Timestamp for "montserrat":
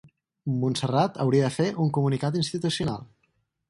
0.63-1.21